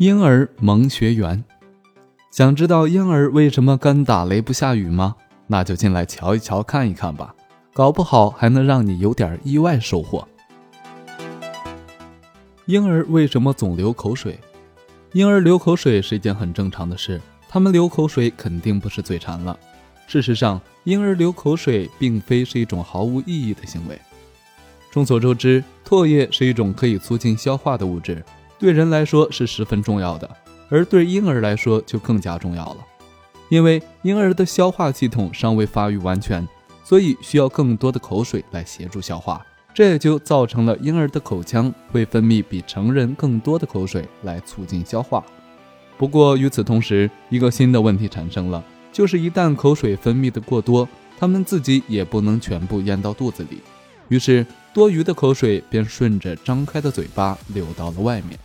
[0.00, 1.44] 婴儿萌学园，
[2.30, 5.14] 想知道婴儿为什么干打雷不下雨吗？
[5.46, 7.34] 那就进来瞧一瞧、看一看吧，
[7.74, 10.26] 搞不好还能让你有点意外收获。
[12.64, 14.40] 婴儿为什么总流口水？
[15.12, 19.54] 婴儿流口水是一件很正常的事，他们流口水肯定不是嘴馋了。
[20.06, 24.00] 事实上，婴儿流口水并非是一种毫无意义的行为。
[24.90, 28.24] 众所周知，唾液是一种可以促进消化的物质。
[28.60, 30.28] 对人来说是十分重要的，
[30.68, 32.76] 而对婴儿来说就更加重要了，
[33.48, 36.46] 因为婴儿的消化系统尚未发育完全，
[36.84, 45.24] 所以需要更多的口水来协助消化，这也就造成了婴儿的口腔会分泌比成人更多的口水来促进消化。
[45.96, 50.86] 不过与此同时，一个新的问题产生了，就是一旦口水分泌的过多，
[51.18, 53.62] 他们自己也不能全部咽到肚子里，
[54.10, 58.38] 于是多余的口水便顺着张开的嘴巴流到了外面。